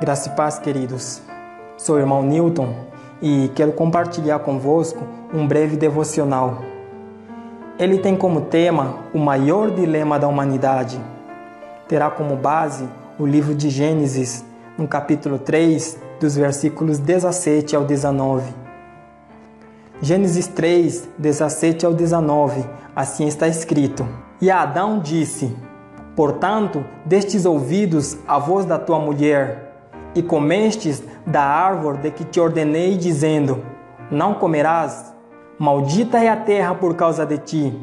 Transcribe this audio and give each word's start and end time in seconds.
Graça 0.00 0.30
e 0.30 0.32
paz, 0.32 0.58
queridos. 0.58 1.20
Sou 1.76 1.96
o 1.96 1.98
irmão 1.98 2.22
Newton 2.22 2.74
e 3.20 3.50
quero 3.54 3.70
compartilhar 3.72 4.38
convosco 4.38 5.06
um 5.30 5.46
breve 5.46 5.76
devocional. 5.76 6.62
Ele 7.78 7.98
tem 7.98 8.16
como 8.16 8.40
tema 8.40 8.94
o 9.12 9.18
maior 9.18 9.70
dilema 9.70 10.18
da 10.18 10.26
humanidade. 10.26 10.98
Terá 11.86 12.10
como 12.10 12.34
base 12.34 12.88
o 13.18 13.26
livro 13.26 13.54
de 13.54 13.68
Gênesis, 13.68 14.42
no 14.78 14.88
capítulo 14.88 15.38
3, 15.38 15.98
dos 16.18 16.34
versículos 16.34 16.98
17 16.98 17.76
ao 17.76 17.84
19. 17.84 18.54
Gênesis 20.00 20.46
3, 20.46 21.10
17 21.18 21.84
ao 21.84 21.92
19, 21.92 22.64
assim 22.96 23.26
está 23.26 23.46
escrito: 23.46 24.08
E 24.40 24.50
Adão 24.50 24.98
disse: 24.98 25.54
Portanto, 26.16 26.82
destes 27.04 27.44
ouvidos 27.44 28.16
a 28.26 28.38
voz 28.38 28.64
da 28.64 28.78
tua 28.78 28.98
mulher, 28.98 29.69
e 30.14 30.22
comestes 30.22 31.02
da 31.26 31.42
árvore 31.42 31.98
de 31.98 32.10
que 32.10 32.24
te 32.24 32.40
ordenei, 32.40 32.96
dizendo: 32.96 33.62
Não 34.10 34.34
comerás. 34.34 35.14
Maldita 35.58 36.18
é 36.18 36.28
a 36.28 36.36
terra 36.36 36.74
por 36.74 36.94
causa 36.94 37.26
de 37.26 37.38
ti. 37.38 37.78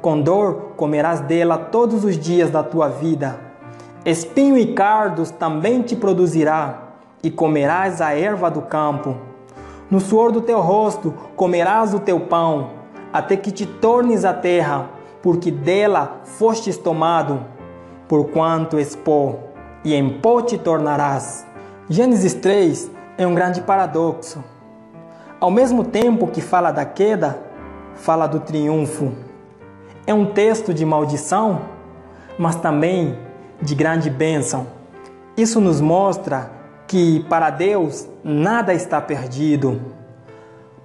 Com 0.00 0.20
dor 0.20 0.74
comerás 0.76 1.20
dela 1.20 1.56
todos 1.56 2.04
os 2.04 2.18
dias 2.18 2.50
da 2.50 2.62
tua 2.62 2.88
vida. 2.88 3.40
Espinho 4.04 4.58
e 4.58 4.74
cardos 4.74 5.30
também 5.30 5.80
te 5.80 5.96
produzirá, 5.96 6.96
e 7.22 7.30
comerás 7.30 8.02
a 8.02 8.12
erva 8.12 8.50
do 8.50 8.60
campo. 8.60 9.16
No 9.90 9.98
suor 9.98 10.30
do 10.30 10.42
teu 10.42 10.60
rosto 10.60 11.14
comerás 11.34 11.94
o 11.94 11.98
teu 11.98 12.20
pão, 12.20 12.70
até 13.10 13.34
que 13.34 13.50
te 13.50 13.64
tornes 13.64 14.26
a 14.26 14.34
terra, 14.34 14.90
porque 15.22 15.50
dela 15.50 16.20
fostes 16.24 16.76
tomado, 16.76 17.40
porquanto 18.06 18.76
pó, 19.02 19.38
e 19.82 19.94
em 19.94 20.18
pó 20.20 20.42
te 20.42 20.58
tornarás. 20.58 21.46
Gênesis 21.86 22.32
3 22.32 22.90
é 23.18 23.26
um 23.26 23.34
grande 23.34 23.60
paradoxo. 23.60 24.42
Ao 25.38 25.50
mesmo 25.50 25.84
tempo 25.84 26.28
que 26.28 26.40
fala 26.40 26.70
da 26.70 26.86
queda, 26.86 27.38
fala 27.94 28.26
do 28.26 28.40
triunfo. 28.40 29.12
É 30.06 30.14
um 30.14 30.32
texto 30.32 30.72
de 30.72 30.82
maldição, 30.86 31.60
mas 32.38 32.56
também 32.56 33.18
de 33.60 33.74
grande 33.74 34.08
bênção. 34.08 34.66
Isso 35.36 35.60
nos 35.60 35.78
mostra 35.78 36.50
que 36.86 37.22
para 37.28 37.50
Deus 37.50 38.08
nada 38.24 38.72
está 38.72 38.98
perdido. 38.98 39.78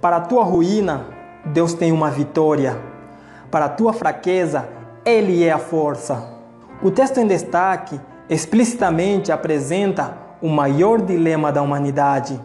Para 0.02 0.16
a 0.16 0.20
tua 0.20 0.44
ruína, 0.44 1.06
Deus 1.46 1.72
tem 1.72 1.92
uma 1.92 2.10
vitória. 2.10 2.78
Para 3.50 3.64
a 3.64 3.70
tua 3.70 3.94
fraqueza, 3.94 4.68
Ele 5.02 5.42
é 5.44 5.50
a 5.50 5.58
força. 5.58 6.22
O 6.82 6.90
texto 6.90 7.16
em 7.16 7.26
destaque 7.26 7.98
explicitamente 8.28 9.32
apresenta 9.32 10.28
o 10.42 10.48
maior 10.48 11.00
dilema 11.00 11.52
da 11.52 11.62
humanidade. 11.62 12.40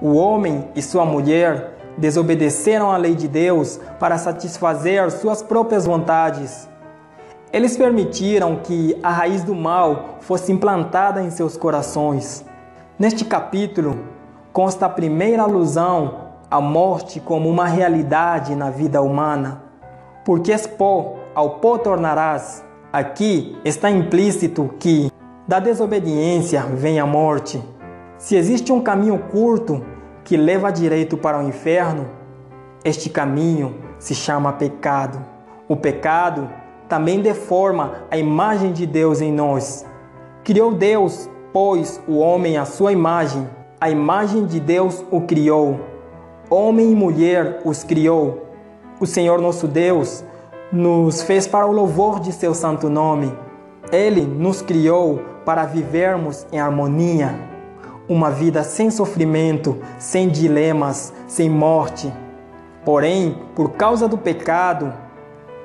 O 0.00 0.14
homem 0.14 0.68
e 0.74 0.82
sua 0.82 1.04
mulher 1.04 1.76
desobedeceram 1.96 2.90
a 2.90 2.96
lei 2.96 3.14
de 3.14 3.26
Deus 3.26 3.80
para 3.98 4.18
satisfazer 4.18 5.10
suas 5.10 5.42
próprias 5.42 5.84
vontades. 5.84 6.68
Eles 7.52 7.76
permitiram 7.76 8.56
que 8.56 8.98
a 9.02 9.10
raiz 9.10 9.42
do 9.42 9.54
mal 9.54 10.18
fosse 10.20 10.52
implantada 10.52 11.22
em 11.22 11.30
seus 11.30 11.56
corações. 11.56 12.44
Neste 12.98 13.24
capítulo 13.24 13.98
consta 14.52 14.86
a 14.86 14.90
primeira 14.90 15.42
alusão 15.42 16.28
à 16.50 16.60
morte 16.60 17.20
como 17.20 17.48
uma 17.48 17.66
realidade 17.66 18.54
na 18.54 18.70
vida 18.70 19.00
humana. 19.00 19.62
Porque 20.24 20.52
és 20.52 20.66
pó, 20.66 21.16
ao 21.34 21.58
pó 21.58 21.78
tornarás. 21.78 22.64
Aqui 22.92 23.58
está 23.64 23.90
implícito 23.90 24.70
que 24.78 25.10
da 25.48 25.58
desobediência 25.58 26.60
vem 26.60 27.00
a 27.00 27.06
morte. 27.06 27.58
Se 28.18 28.36
existe 28.36 28.70
um 28.70 28.82
caminho 28.82 29.18
curto 29.30 29.82
que 30.22 30.36
leva 30.36 30.70
direito 30.70 31.16
para 31.16 31.38
o 31.38 31.48
inferno, 31.48 32.06
este 32.84 33.08
caminho 33.08 33.74
se 33.98 34.14
chama 34.14 34.52
pecado. 34.52 35.24
O 35.66 35.74
pecado 35.74 36.50
também 36.86 37.22
deforma 37.22 38.04
a 38.10 38.18
imagem 38.18 38.72
de 38.72 38.86
Deus 38.86 39.22
em 39.22 39.32
nós. 39.32 39.86
Criou 40.44 40.74
Deus, 40.74 41.30
pois, 41.50 41.98
o 42.06 42.18
homem 42.18 42.58
à 42.58 42.66
sua 42.66 42.92
imagem. 42.92 43.48
A 43.80 43.88
imagem 43.88 44.44
de 44.44 44.60
Deus 44.60 45.02
o 45.10 45.22
criou. 45.22 45.80
Homem 46.50 46.92
e 46.92 46.94
mulher 46.94 47.62
os 47.64 47.82
criou. 47.82 48.48
O 49.00 49.06
Senhor 49.06 49.40
nosso 49.40 49.66
Deus 49.66 50.22
nos 50.70 51.22
fez 51.22 51.46
para 51.46 51.66
o 51.66 51.72
louvor 51.72 52.20
de 52.20 52.32
seu 52.32 52.52
santo 52.52 52.90
nome. 52.90 53.47
Ele 53.90 54.20
nos 54.20 54.60
criou 54.60 55.20
para 55.46 55.64
vivermos 55.64 56.46
em 56.52 56.60
harmonia, 56.60 57.34
uma 58.06 58.30
vida 58.30 58.62
sem 58.62 58.90
sofrimento, 58.90 59.78
sem 59.98 60.28
dilemas, 60.28 61.12
sem 61.26 61.48
morte. 61.48 62.12
Porém, 62.84 63.38
por 63.54 63.72
causa 63.72 64.06
do 64.06 64.18
pecado, 64.18 64.92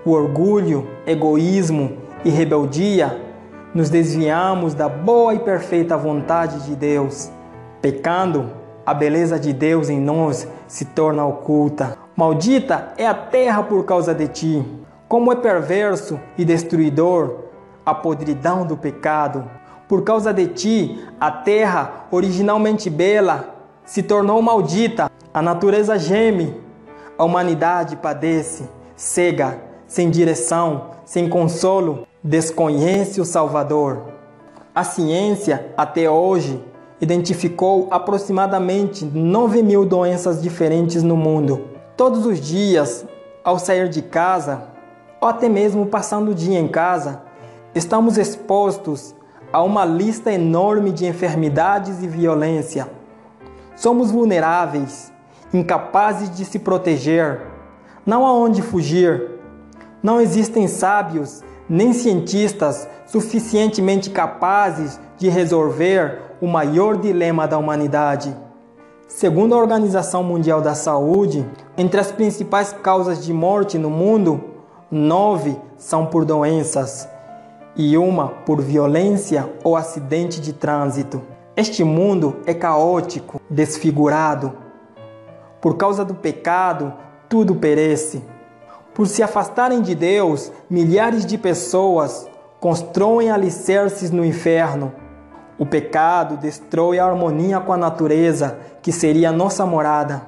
o 0.06 0.12
orgulho, 0.12 0.88
egoísmo 1.06 1.97
e 2.23 2.29
rebeldia, 2.29 3.22
nos 3.73 3.89
desviamos 3.89 4.73
da 4.73 4.88
boa 4.88 5.33
e 5.33 5.39
perfeita 5.39 5.97
vontade 5.97 6.66
de 6.66 6.75
Deus. 6.75 7.29
Pecando, 7.81 8.51
a 8.85 8.94
beleza 8.94 9.38
de 9.38 9.51
Deus 9.51 9.89
em 9.89 10.00
nós 10.00 10.47
se 10.66 10.85
torna 10.85 11.25
oculta. 11.25 11.97
Maldita 12.16 12.94
é 12.97 13.06
a 13.06 13.13
terra 13.13 13.63
por 13.63 13.83
causa 13.83 14.13
de 14.13 14.28
ti. 14.29 14.66
Como 15.09 15.31
é 15.31 15.35
perverso 15.35 16.19
e 16.38 16.45
destruidor 16.45 17.43
a 17.85 17.94
podridão 17.94 18.66
do 18.66 18.77
pecado. 18.77 19.49
Por 19.88 20.03
causa 20.03 20.33
de 20.33 20.47
ti, 20.47 21.05
a 21.19 21.29
terra, 21.29 22.07
originalmente 22.11 22.89
bela, 22.89 23.55
se 23.85 24.01
tornou 24.01 24.41
maldita. 24.41 25.11
A 25.33 25.41
natureza 25.41 25.97
geme, 25.97 26.55
a 27.17 27.23
humanidade 27.23 27.95
padece, 27.95 28.69
cega, 28.95 29.59
sem 29.88 30.09
direção, 30.09 30.91
sem 31.05 31.27
consolo, 31.27 32.07
desconhece 32.23 33.19
o 33.19 33.25
Salvador. 33.25 34.13
A 34.73 34.83
ciência, 34.83 35.71
até 35.77 36.09
hoje, 36.09 36.63
identificou 37.00 37.88
aproximadamente 37.91 39.05
9 39.05 39.61
mil 39.61 39.85
doenças 39.85 40.41
diferentes 40.41 41.03
no 41.03 41.17
mundo. 41.17 41.67
Todos 41.97 42.25
os 42.25 42.39
dias, 42.39 43.05
ao 43.44 43.59
sair 43.59 43.89
de 43.89 44.01
casa, 44.01 44.63
ou 45.19 45.27
até 45.27 45.50
mesmo 45.50 45.85
passando 45.85 46.31
o 46.31 46.35
dia 46.35 46.59
em 46.59 46.67
casa, 46.67 47.21
estamos 47.75 48.17
expostos 48.17 49.16
a 49.51 49.61
uma 49.61 49.85
lista 49.85 50.31
enorme 50.31 50.91
de 50.91 51.06
enfermidades 51.06 52.03
e 52.03 52.07
violência. 52.07 52.88
Somos 53.75 54.11
vulneráveis, 54.11 55.11
incapazes 55.53 56.29
de 56.35 56.45
se 56.45 56.59
proteger, 56.59 57.41
não 58.06 58.25
há 58.25 58.33
onde 58.33 58.62
fugir. 58.62 59.31
Não 60.01 60.19
existem 60.19 60.67
sábios 60.67 61.41
nem 61.69 61.94
cientistas 61.94 62.88
suficientemente 63.06 64.09
capazes 64.09 65.00
de 65.17 65.29
resolver 65.29 66.19
o 66.41 66.47
maior 66.47 66.97
dilema 66.97 67.47
da 67.47 67.57
humanidade. 67.57 68.35
Segundo 69.07 69.56
a 69.56 69.57
Organização 69.57 70.23
Mundial 70.23 70.62
da 70.62 70.75
Saúde, 70.75 71.47
entre 71.78 72.00
as 72.00 72.12
principais 72.12 72.73
causas 72.73 73.23
de 73.23 73.31
morte 73.31 73.78
no 73.78 73.89
mundo, 73.89 74.44
nove 74.91 75.56
são 75.78 76.06
por 76.06 76.25
doenças 76.25 77.07
e 77.75 77.97
uma 77.97 78.28
por 78.28 78.61
violência 78.61 79.50
ou 79.63 79.75
acidente 79.75 80.39
de 80.39 80.53
trânsito. 80.53 81.22
Este 81.56 81.84
mundo 81.84 82.38
é 82.45 82.53
caótico, 82.53 83.41
desfigurado. 83.50 84.53
Por 85.61 85.78
causa 85.78 86.03
do 86.03 86.13
pecado, 86.13 86.94
tudo 87.29 87.56
perece. 87.56 88.23
Por 88.94 89.07
se 89.07 89.23
afastarem 89.23 89.81
de 89.81 89.95
Deus, 89.95 90.51
milhares 90.69 91.25
de 91.25 91.38
pessoas 91.38 92.28
constroem 92.59 93.31
alicerces 93.31 94.12
no 94.12 94.23
inferno. 94.23 94.94
O 95.57 95.66
pecado 95.66 96.38
destrói 96.38 97.00
a 97.00 97.06
harmonia 97.06 97.59
com 97.59 97.73
a 97.73 97.78
natureza, 97.78 98.57
que 98.81 98.92
seria 98.92 99.31
nossa 99.31 99.65
morada. 99.65 100.24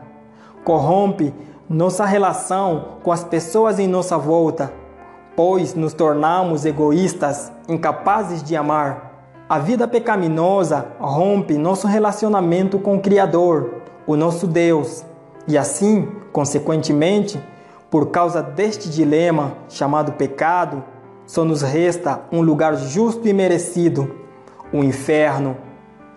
Corrompe 0.63 1.33
nossa 1.69 2.05
relação 2.05 2.99
com 3.03 3.11
as 3.11 3.23
pessoas 3.23 3.79
em 3.79 3.87
nossa 3.87 4.17
volta 4.17 4.71
pois 5.35 5.75
nos 5.75 5.93
tornamos 5.93 6.65
egoístas, 6.65 7.51
incapazes 7.67 8.41
de 8.41 8.55
amar. 8.55 9.13
A 9.47 9.59
vida 9.59 9.87
pecaminosa 9.87 10.87
rompe 10.99 11.57
nosso 11.57 11.87
relacionamento 11.87 12.79
com 12.79 12.95
o 12.95 13.01
Criador, 13.01 13.81
o 14.07 14.15
nosso 14.15 14.47
Deus, 14.47 15.03
e 15.47 15.57
assim, 15.57 16.07
consequentemente, 16.31 17.39
por 17.91 18.09
causa 18.09 18.41
deste 18.41 18.89
dilema 18.89 19.53
chamado 19.69 20.13
pecado, 20.13 20.83
só 21.27 21.43
nos 21.43 21.61
resta 21.61 22.21
um 22.31 22.41
lugar 22.41 22.75
justo 22.75 23.27
e 23.27 23.33
merecido, 23.33 24.15
o 24.71 24.83
inferno. 24.83 25.57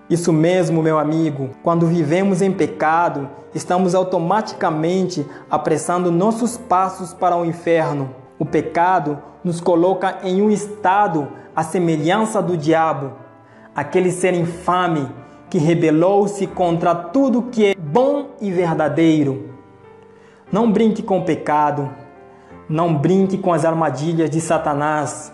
Isso 0.09 0.33
mesmo, 0.33 0.83
meu 0.83 0.99
amigo, 0.99 1.51
quando 1.63 1.87
vivemos 1.87 2.41
em 2.41 2.51
pecado, 2.51 3.29
estamos 3.55 3.95
automaticamente 3.95 5.27
apressando 5.51 6.11
nossos 6.11 6.57
passos 6.57 7.13
para 7.13 7.37
o 7.37 7.45
inferno. 7.45 8.15
O 8.39 8.45
pecado 8.45 9.19
nos 9.43 9.61
coloca 9.61 10.19
em 10.23 10.41
um 10.41 10.51
estado 10.51 11.29
à 11.57 11.63
semelhança 11.65 12.41
do 12.41 12.57
diabo, 12.57 13.13
aquele 13.75 14.13
ser 14.13 14.35
infame, 14.35 15.09
que 15.51 15.59
rebelou-se 15.59 16.47
contra 16.47 16.95
tudo 16.95 17.43
que 17.43 17.67
é 17.67 17.75
bom 17.75 18.37
e 18.41 18.51
verdadeiro. 18.51 19.51
Não 20.53 20.71
brinque 20.71 21.03
com 21.03 21.19
o 21.19 21.25
pecado, 21.25 21.91
não 22.69 22.95
brinque 22.95 23.39
com 23.39 23.53
as 23.53 23.65
armadilhas 23.65 24.31
de 24.31 24.41
Satanás. 24.41 25.33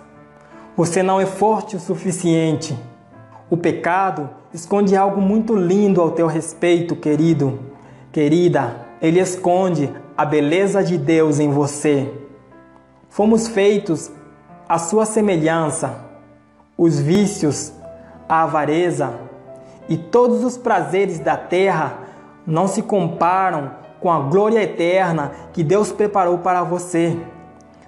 Você 0.77 1.03
não 1.03 1.21
é 1.21 1.27
forte 1.27 1.77
o 1.77 1.81
suficiente. 1.81 2.79
O 3.51 3.57
pecado 3.57 4.31
esconde 4.53 4.97
algo 4.97 5.21
muito 5.21 5.55
lindo 5.55 6.01
ao 6.01 6.13
teu 6.13 6.27
respeito, 6.27 6.97
querido, 6.97 7.59
querida. 8.13 8.75
Ele 9.03 9.21
esconde 9.21 9.93
a 10.17 10.25
beleza 10.25 10.83
de 10.83 10.97
Deus 10.97 11.39
em 11.39 11.51
você. 11.51 12.24
Fomos 13.15 13.47
feitos 13.47 14.11
à 14.69 14.77
sua 14.77 15.07
semelhança. 15.07 16.01
Os 16.77 16.99
vícios, 16.99 17.73
a 18.29 18.43
avareza 18.43 19.15
e 19.89 19.97
todos 19.97 20.43
os 20.43 20.59
prazeres 20.59 21.21
da 21.21 21.37
terra 21.37 21.97
não 22.45 22.67
se 22.67 22.83
comparam 22.83 23.71
com 24.01 24.11
a 24.11 24.19
glória 24.19 24.61
eterna 24.61 25.31
que 25.53 25.63
Deus 25.63 25.93
preparou 25.93 26.39
para 26.39 26.65
você. 26.65 27.17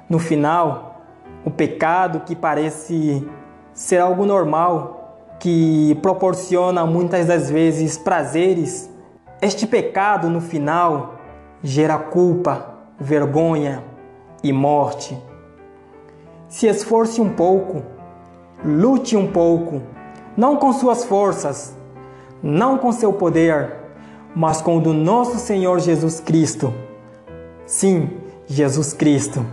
No 0.08 0.20
final, 0.20 1.00
o 1.44 1.50
pecado 1.50 2.20
que 2.20 2.36
parece 2.36 3.28
ser 3.74 3.98
algo 3.98 4.24
normal, 4.24 5.34
que 5.40 5.98
proporciona 6.02 6.86
muitas 6.86 7.26
das 7.26 7.50
vezes 7.50 7.98
prazeres, 7.98 8.88
este 9.42 9.66
pecado 9.66 10.30
no 10.30 10.40
final 10.40 11.16
gera 11.64 11.98
culpa, 11.98 12.76
vergonha 13.00 13.95
e 14.48 14.52
morte. 14.52 15.18
Se 16.48 16.66
esforce 16.66 17.20
um 17.20 17.30
pouco, 17.30 17.82
lute 18.64 19.16
um 19.16 19.30
pouco, 19.30 19.82
não 20.36 20.56
com 20.56 20.72
suas 20.72 21.04
forças, 21.04 21.76
não 22.42 22.78
com 22.78 22.92
seu 22.92 23.12
poder, 23.12 23.74
mas 24.34 24.60
com 24.60 24.76
o 24.76 24.80
do 24.80 24.92
nosso 24.92 25.38
Senhor 25.38 25.80
Jesus 25.80 26.20
Cristo. 26.20 26.72
Sim, 27.64 28.10
Jesus 28.46 28.92
Cristo. 28.92 29.44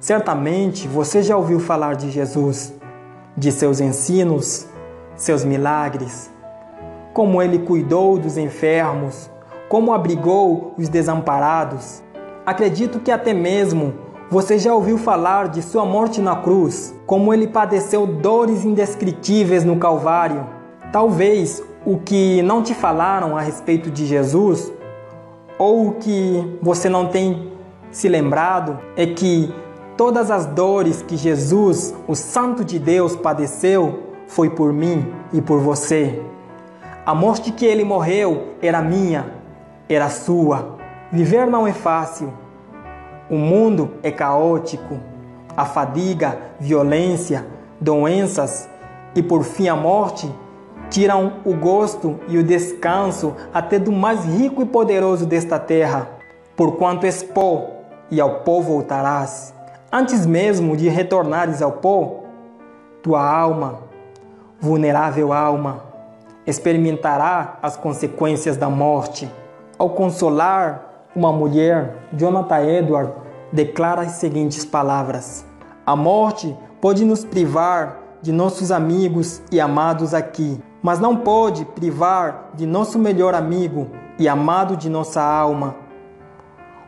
Certamente 0.00 0.88
você 0.88 1.22
já 1.22 1.36
ouviu 1.36 1.60
falar 1.60 1.94
de 1.94 2.10
Jesus, 2.10 2.72
de 3.36 3.52
seus 3.52 3.80
ensinos, 3.80 4.66
seus 5.14 5.44
milagres, 5.44 6.30
como 7.12 7.42
ele 7.42 7.58
cuidou 7.58 8.16
dos 8.16 8.38
enfermos, 8.38 9.28
como 9.68 9.92
abrigou 9.92 10.72
os 10.78 10.88
desamparados. 10.88 12.02
Acredito 12.44 13.00
que 13.00 13.10
até 13.10 13.34
mesmo 13.34 13.94
você 14.30 14.58
já 14.58 14.72
ouviu 14.72 14.96
falar 14.96 15.48
de 15.48 15.60
sua 15.60 15.84
morte 15.84 16.20
na 16.20 16.36
cruz, 16.36 16.94
como 17.04 17.34
ele 17.34 17.48
padeceu 17.48 18.06
dores 18.06 18.64
indescritíveis 18.64 19.64
no 19.64 19.76
Calvário. 19.76 20.46
Talvez 20.92 21.62
o 21.84 21.98
que 21.98 22.40
não 22.42 22.62
te 22.62 22.74
falaram 22.74 23.36
a 23.36 23.40
respeito 23.40 23.90
de 23.90 24.06
Jesus, 24.06 24.72
ou 25.58 25.88
o 25.88 25.92
que 25.94 26.58
você 26.62 26.88
não 26.88 27.08
tem 27.08 27.52
se 27.90 28.08
lembrado, 28.08 28.78
é 28.96 29.06
que 29.06 29.52
todas 29.96 30.30
as 30.30 30.46
dores 30.46 31.02
que 31.02 31.16
Jesus, 31.16 31.94
o 32.06 32.14
Santo 32.14 32.64
de 32.64 32.78
Deus, 32.78 33.16
padeceu 33.16 33.98
foi 34.26 34.48
por 34.48 34.72
mim 34.72 35.12
e 35.32 35.42
por 35.42 35.60
você. 35.60 36.22
A 37.04 37.14
morte 37.14 37.50
que 37.50 37.66
ele 37.66 37.82
morreu 37.82 38.54
era 38.62 38.80
minha, 38.80 39.34
era 39.88 40.08
sua. 40.08 40.79
Viver 41.12 41.46
não 41.46 41.66
é 41.66 41.72
fácil. 41.72 42.32
O 43.28 43.36
mundo 43.36 43.94
é 44.02 44.12
caótico. 44.12 45.00
A 45.56 45.64
fadiga, 45.64 46.38
violência, 46.60 47.44
doenças 47.80 48.68
e 49.14 49.22
por 49.22 49.42
fim 49.42 49.68
a 49.68 49.74
morte 49.74 50.32
tiram 50.88 51.34
o 51.44 51.52
gosto 51.52 52.20
e 52.28 52.38
o 52.38 52.44
descanso 52.44 53.34
até 53.52 53.78
do 53.78 53.90
mais 53.90 54.24
rico 54.24 54.62
e 54.62 54.66
poderoso 54.66 55.26
desta 55.26 55.58
terra. 55.58 56.08
Porquanto 56.56 57.06
és 57.06 57.22
pó, 57.22 57.80
e 58.10 58.20
ao 58.20 58.40
pó 58.40 58.60
voltarás. 58.60 59.54
Antes 59.92 60.26
mesmo 60.26 60.76
de 60.76 60.88
retornares 60.88 61.60
ao 61.62 61.72
pó, 61.72 62.24
tua 63.02 63.24
alma, 63.24 63.80
vulnerável 64.60 65.32
alma, 65.32 65.82
experimentará 66.46 67.58
as 67.62 67.76
consequências 67.76 68.56
da 68.56 68.68
morte. 68.68 69.30
Ao 69.78 69.90
consolar 69.90 70.89
uma 71.14 71.32
mulher, 71.32 72.08
Jonathan 72.12 72.62
Edward 72.62 73.12
declara 73.52 74.02
as 74.02 74.12
seguintes 74.12 74.64
palavras: 74.64 75.44
A 75.84 75.94
morte 75.96 76.56
pode 76.80 77.04
nos 77.04 77.24
privar 77.24 77.98
de 78.22 78.32
nossos 78.32 78.70
amigos 78.70 79.42
e 79.50 79.60
amados 79.60 80.14
aqui, 80.14 80.60
mas 80.82 80.98
não 80.98 81.16
pode 81.16 81.64
privar 81.64 82.50
de 82.54 82.66
nosso 82.66 82.98
melhor 82.98 83.34
amigo 83.34 83.88
e 84.18 84.28
amado 84.28 84.76
de 84.76 84.88
nossa 84.88 85.22
alma. 85.22 85.76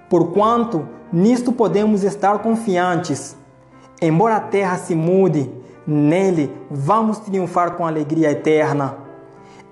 Porquanto 0.08 0.86
Nisto 1.12 1.52
podemos 1.52 2.02
estar 2.04 2.38
confiantes. 2.38 3.36
Embora 4.00 4.36
a 4.36 4.40
terra 4.40 4.78
se 4.78 4.94
mude, 4.94 5.52
nele 5.86 6.50
vamos 6.70 7.18
triunfar 7.18 7.72
com 7.72 7.86
alegria 7.86 8.30
eterna. 8.30 8.96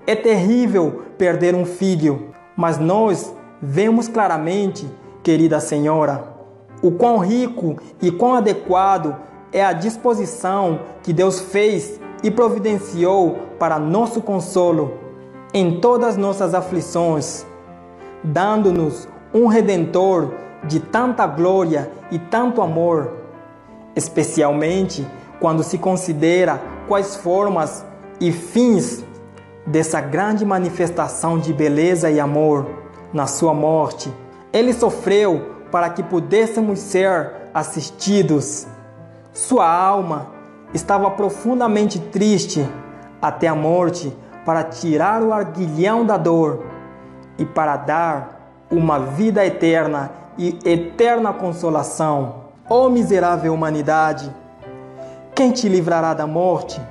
É 0.05 0.13
terrível 0.15 1.01
perder 1.17 1.55
um 1.55 1.65
filho, 1.65 2.29
mas 2.55 2.77
nós 2.77 3.33
vemos 3.61 4.07
claramente, 4.07 4.89
querida 5.21 5.59
Senhora, 5.59 6.23
o 6.81 6.91
quão 6.91 7.19
rico 7.19 7.77
e 8.01 8.09
quão 8.09 8.33
adequado 8.33 9.15
é 9.53 9.63
a 9.63 9.73
disposição 9.73 10.79
que 11.03 11.13
Deus 11.13 11.39
fez 11.39 11.99
e 12.23 12.31
providenciou 12.31 13.37
para 13.59 13.77
nosso 13.77 14.21
consolo 14.21 14.97
em 15.53 15.79
todas 15.79 16.17
nossas 16.17 16.55
aflições, 16.55 17.45
dando-nos 18.23 19.07
um 19.33 19.45
redentor 19.47 20.31
de 20.63 20.79
tanta 20.79 21.27
glória 21.27 21.91
e 22.09 22.17
tanto 22.17 22.61
amor, 22.61 23.13
especialmente 23.95 25.05
quando 25.39 25.63
se 25.63 25.77
considera 25.77 26.61
quais 26.87 27.15
formas 27.15 27.85
e 28.19 28.31
fins 28.31 29.03
dessa 29.65 29.99
grande 29.99 30.45
manifestação 30.45 31.37
de 31.37 31.53
beleza 31.53 32.09
e 32.09 32.19
amor 32.19 32.80
na 33.13 33.27
sua 33.27 33.53
morte. 33.53 34.11
Ele 34.51 34.73
sofreu 34.73 35.55
para 35.71 35.89
que 35.89 36.03
pudéssemos 36.03 36.79
ser 36.79 37.31
assistidos. 37.53 38.67
Sua 39.33 39.71
alma 39.71 40.27
estava 40.73 41.09
profundamente 41.11 41.99
triste 41.99 42.67
até 43.21 43.47
a 43.47 43.55
morte 43.55 44.15
para 44.45 44.63
tirar 44.63 45.21
o 45.21 45.31
arguilhão 45.31 46.05
da 46.05 46.17
dor 46.17 46.65
e 47.37 47.45
para 47.45 47.77
dar 47.77 48.65
uma 48.69 48.99
vida 48.99 49.45
eterna 49.45 50.11
e 50.37 50.57
eterna 50.65 51.33
consolação. 51.33 52.41
Ó 52.69 52.85
oh, 52.85 52.89
miserável 52.89 53.53
humanidade, 53.53 54.33
quem 55.35 55.51
te 55.51 55.67
livrará 55.67 56.13
da 56.13 56.25
morte? 56.25 56.81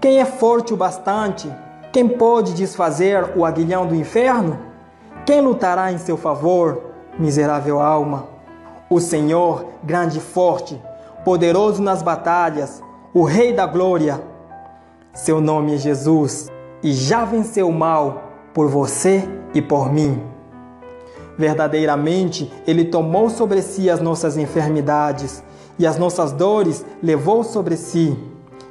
Quem 0.00 0.18
é 0.18 0.24
forte 0.24 0.72
o 0.72 0.76
bastante? 0.76 1.52
Quem 1.92 2.08
pode 2.08 2.54
desfazer 2.54 3.32
o 3.36 3.44
aguilhão 3.44 3.86
do 3.86 3.94
inferno? 3.94 4.69
Quem 5.30 5.40
lutará 5.40 5.92
em 5.92 5.98
seu 5.98 6.16
favor, 6.16 6.86
miserável 7.16 7.80
alma? 7.80 8.26
O 8.90 8.98
Senhor, 8.98 9.64
grande 9.80 10.18
e 10.18 10.20
forte, 10.20 10.76
poderoso 11.24 11.80
nas 11.80 12.02
batalhas, 12.02 12.82
o 13.14 13.22
Rei 13.22 13.52
da 13.52 13.64
glória. 13.64 14.20
Seu 15.14 15.40
nome 15.40 15.76
é 15.76 15.78
Jesus 15.78 16.50
e 16.82 16.92
já 16.92 17.24
venceu 17.24 17.68
o 17.68 17.72
mal 17.72 18.24
por 18.52 18.66
você 18.66 19.22
e 19.54 19.62
por 19.62 19.92
mim. 19.92 20.20
Verdadeiramente, 21.38 22.52
Ele 22.66 22.86
tomou 22.86 23.30
sobre 23.30 23.62
si 23.62 23.88
as 23.88 24.00
nossas 24.00 24.36
enfermidades 24.36 25.44
e 25.78 25.86
as 25.86 25.96
nossas 25.96 26.32
dores 26.32 26.84
levou 27.00 27.44
sobre 27.44 27.76
si. 27.76 28.18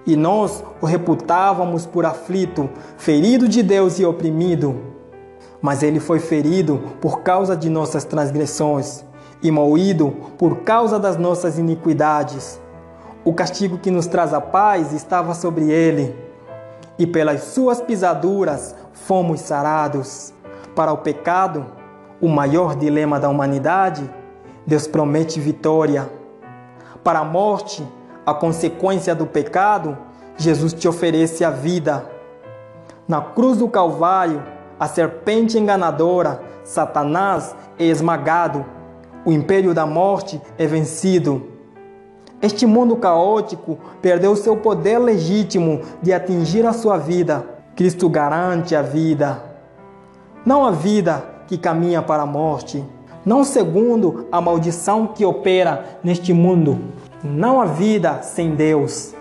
E 0.05 0.13
nós 0.13 0.61
o 0.81 0.85
reputávamos 0.85 1.85
por 1.85 2.05
aflito, 2.05 2.69
ferido 2.97 3.47
de 3.47 3.63
Deus 3.63 3.97
e 3.97 4.03
oprimido. 4.03 4.88
Mas 5.61 5.83
ele 5.83 5.99
foi 5.99 6.19
ferido 6.19 6.81
por 7.01 7.21
causa 7.21 7.55
de 7.55 7.69
nossas 7.69 8.03
transgressões 8.05 9.03
e 9.41 9.51
moído 9.51 10.11
por 10.37 10.59
causa 10.61 10.99
das 10.99 11.17
nossas 11.17 11.57
iniquidades. 11.57 12.59
O 13.23 13.33
castigo 13.33 13.77
que 13.77 13.91
nos 13.91 14.07
traz 14.07 14.33
a 14.33 14.41
paz 14.41 14.93
estava 14.93 15.33
sobre 15.33 15.69
ele, 15.71 16.15
e 16.97 17.07
pelas 17.07 17.43
suas 17.43 17.81
pisaduras 17.81 18.75
fomos 18.91 19.39
sarados. 19.41 20.33
Para 20.75 20.91
o 20.91 20.97
pecado, 20.97 21.65
o 22.21 22.27
maior 22.27 22.75
dilema 22.75 23.19
da 23.19 23.29
humanidade, 23.29 24.09
Deus 24.65 24.87
promete 24.87 25.39
vitória. 25.39 26.09
Para 27.03 27.19
a 27.19 27.25
morte, 27.25 27.85
a 28.25 28.33
consequência 28.33 29.15
do 29.15 29.25
pecado, 29.25 29.97
Jesus 30.37 30.73
te 30.73 30.87
oferece 30.87 31.43
a 31.43 31.49
vida. 31.49 32.05
Na 33.07 33.21
cruz 33.21 33.57
do 33.57 33.67
Calvário, 33.67 34.43
a 34.79 34.87
serpente 34.87 35.57
enganadora, 35.57 36.41
Satanás 36.63 37.55
é 37.77 37.83
esmagado, 37.83 38.65
o 39.25 39.31
império 39.31 39.73
da 39.73 39.85
morte 39.85 40.41
é 40.57 40.65
vencido. 40.65 41.43
Este 42.41 42.65
mundo 42.65 42.95
caótico 42.95 43.77
perdeu 44.01 44.35
seu 44.35 44.55
poder 44.55 44.97
legítimo 44.97 45.81
de 46.01 46.13
atingir 46.13 46.65
a 46.65 46.71
sua 46.71 46.97
vida. 46.97 47.45
Cristo 47.75 48.07
garante 48.09 48.75
a 48.75 48.81
vida, 48.81 49.41
não 50.45 50.65
a 50.65 50.71
vida 50.71 51.23
que 51.47 51.57
caminha 51.57 52.01
para 52.01 52.23
a 52.23 52.25
morte, 52.25 52.83
não 53.25 53.43
segundo 53.43 54.27
a 54.31 54.41
maldição 54.41 55.07
que 55.07 55.25
opera 55.25 55.99
neste 56.03 56.33
mundo, 56.33 56.77
não 57.23 57.61
a 57.61 57.65
vida 57.65 58.21
sem 58.21 58.55
Deus, 58.55 59.15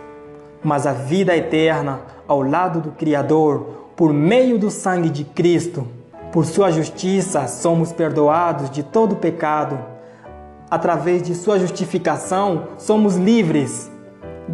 mas 0.63 0.87
a 0.87 0.93
vida 0.93 1.37
eterna 1.37 2.01
ao 2.27 2.43
lado 2.43 2.81
do 2.81 2.91
Criador 2.91 3.88
por 3.99 4.13
meio 4.13 4.61
do 4.61 4.71
sangue 4.71 5.11
de 5.11 5.25
Cristo. 5.25 5.85
Por 6.31 6.47
sua 6.47 6.71
justiça 6.71 7.49
somos 7.49 7.93
perdoados 7.93 8.71
de 8.71 8.85
todo 8.85 9.17
pecado. 9.17 9.77
Através 10.71 11.21
de 11.21 11.35
sua 11.35 11.59
justificação 11.59 12.69
somos 12.79 13.17
livres, 13.17 13.91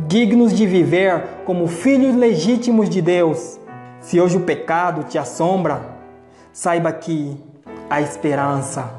dignos 0.08 0.54
de 0.54 0.66
viver 0.66 1.42
como 1.44 1.66
filhos 1.66 2.16
legítimos 2.16 2.88
de 2.88 3.02
Deus. 3.02 3.60
Se 4.00 4.18
hoje 4.18 4.38
o 4.38 4.40
pecado 4.40 5.04
te 5.04 5.18
assombra, 5.18 5.90
saiba 6.50 6.90
que 6.90 7.36
há 7.90 8.00
esperança, 8.00 8.94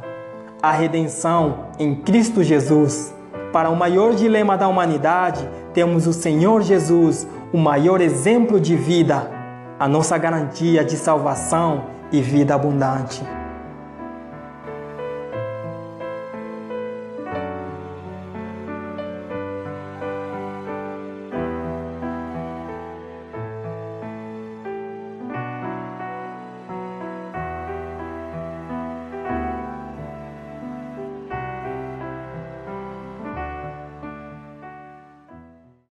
a 0.62 0.72
redenção 0.72 1.70
em 1.80 1.96
Cristo 1.96 2.44
Jesus. 2.44 3.12
Para 3.52 3.72
o 3.72 3.76
maior 3.76 4.14
dilema 4.14 4.56
da 4.56 4.68
humanidade, 4.68 5.50
temos 5.74 6.06
o 6.06 6.14
Senhor 6.14 6.62
Jesus, 6.62 7.28
o 7.52 7.58
maior 7.58 8.00
exemplo 8.00 8.60
de 8.60 8.76
vida, 8.76 9.35
a 9.80 9.88
nossa 9.88 10.18
garantia 10.18 10.84
de 10.84 10.96
salvação 10.96 11.86
e 12.12 12.22
vida 12.22 12.56
abundante. 12.56 13.22